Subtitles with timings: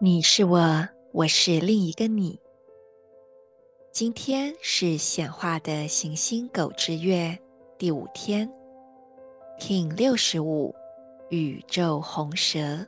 [0.00, 2.40] 你是我，我是另一个你。
[3.90, 7.36] 今天是显化的行星狗之月
[7.76, 8.48] 第五天
[9.58, 10.72] ，Kin 六十五，
[11.30, 12.86] 宇宙红蛇。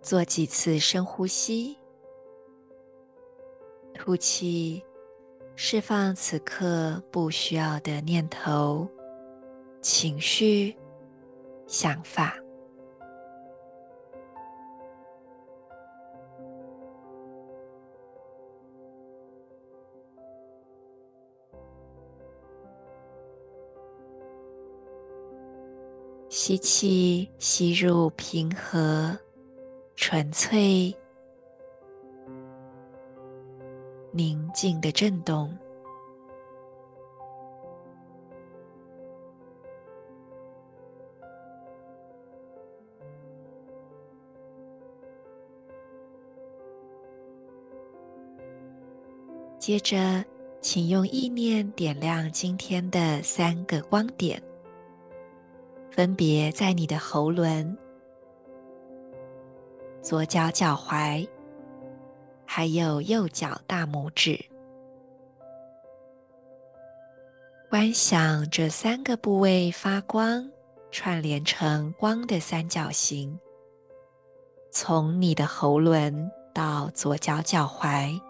[0.00, 1.76] 做几次深呼吸，
[3.92, 4.82] 吐气，
[5.54, 8.88] 释放此刻不需要的念头、
[9.82, 10.74] 情绪、
[11.66, 12.38] 想法。
[26.36, 29.16] 吸气，吸入平和、
[29.94, 30.92] 纯粹、
[34.10, 35.56] 宁静的震动。
[49.56, 50.24] 接着，
[50.60, 54.42] 请用意念点亮今天的三个光点。
[55.94, 57.78] 分别在你的喉轮、
[60.02, 61.28] 左脚脚踝，
[62.44, 64.44] 还有右脚大拇指。
[67.70, 70.50] 观想这三个部位发光，
[70.90, 73.38] 串联成光的三角形，
[74.72, 78.20] 从你的喉轮到左脚脚踝，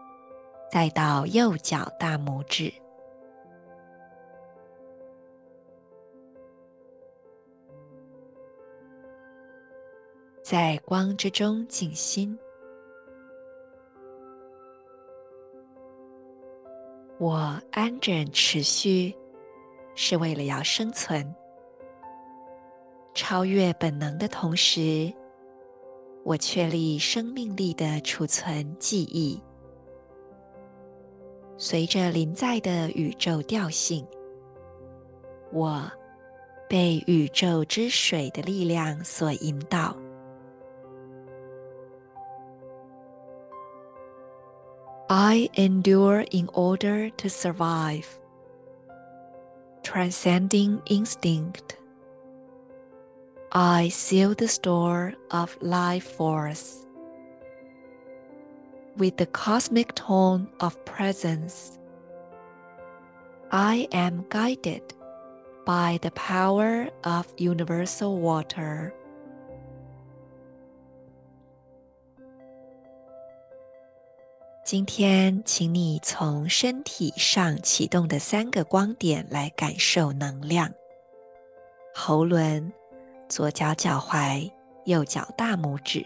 [0.70, 2.70] 再到右脚大拇指。
[10.44, 12.38] 在光之中静心。
[17.18, 19.16] 我安枕持续，
[19.94, 21.34] 是为了要生存。
[23.14, 25.10] 超越本能的同时，
[26.24, 29.42] 我确立生命力的储存记忆。
[31.56, 34.06] 随着临在的宇宙调性，
[35.54, 35.90] 我
[36.68, 39.96] 被宇宙之水的力量所引导。
[45.16, 48.18] I endure in order to survive,
[49.84, 51.76] transcending instinct.
[53.52, 56.84] I seal the store of life force
[58.96, 61.78] with the cosmic tone of presence.
[63.52, 64.94] I am guided
[65.64, 68.92] by the power of universal water.
[74.64, 80.72] 今天，请你从身体上启动的三个光点来感受能量：
[81.94, 82.72] 喉轮、
[83.28, 84.50] 左脚脚踝、
[84.86, 86.02] 右脚大拇指。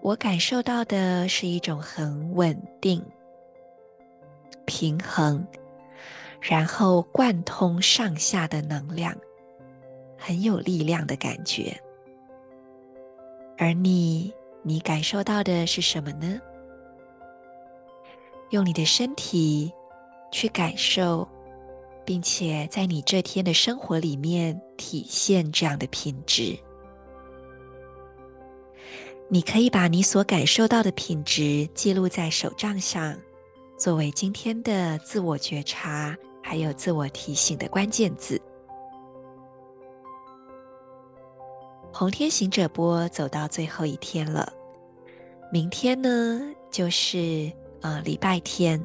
[0.00, 3.04] 我感受到的是一种很稳定、
[4.64, 5.46] 平衡，
[6.40, 9.14] 然后贯通上下的能量，
[10.16, 11.78] 很有力量的感觉。
[13.58, 14.32] 而你。
[14.62, 16.40] 你感受到的是什么呢？
[18.50, 19.72] 用你的身体
[20.32, 21.26] 去感受，
[22.04, 26.58] 并且在你这天的生活里面体现这样的品质。
[29.28, 33.16] 你可以把你所感受到的品质记录在手账上，
[33.78, 38.40] 作为今天的自我觉察还有自我提醒的关键字。
[41.92, 44.50] 红天行者波走到最后一天了，
[45.52, 46.40] 明天呢，
[46.70, 47.52] 就是
[47.82, 48.82] 呃礼拜天，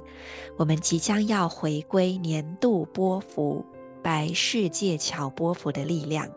[0.57, 3.63] 我们即将要回归年度波幅
[4.03, 6.27] 白世界桥波幅的力量。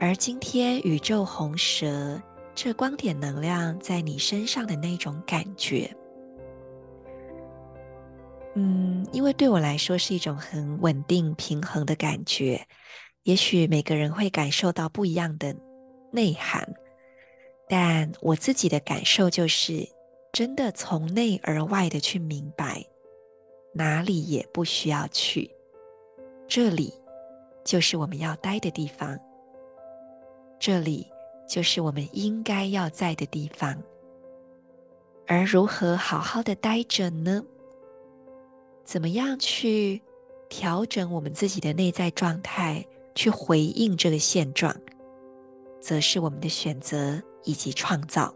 [0.00, 2.20] 而今天宇宙红蛇
[2.54, 5.94] 这光点能量在你身上的那种感觉，
[8.54, 12.66] 嗯，因为对我来说是一种很稳定平衡的感觉。
[13.26, 15.52] 也许每个人会感受到不一样的
[16.12, 16.64] 内涵，
[17.68, 19.84] 但我自己的感受就是，
[20.32, 22.86] 真的从内而外的去明白，
[23.72, 25.50] 哪里也不需要去，
[26.46, 26.94] 这里
[27.64, 29.18] 就是我们要待的地方，
[30.60, 31.04] 这里
[31.48, 33.76] 就是我们应该要在的地方。
[35.26, 37.44] 而如何好好的待着呢？
[38.84, 40.00] 怎么样去
[40.48, 42.86] 调整我们自己的内在状态，
[43.16, 44.76] 去回应这个现状，
[45.80, 48.32] 则是我们的选择以及创造。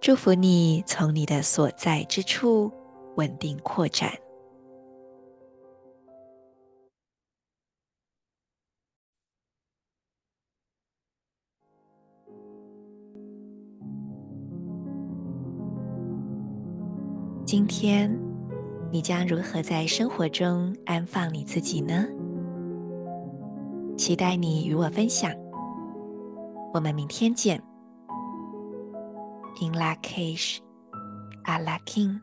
[0.00, 2.72] 祝福你从你的所在之处
[3.16, 4.10] 稳定扩展。
[17.44, 18.10] 今天，
[18.90, 22.06] 你将如何在生活中安放你自己呢？
[23.96, 25.32] 期待你与我分享。
[26.72, 27.60] 我们明天见。
[29.62, 30.58] In Lak'ech,
[31.44, 32.20] Ala K'in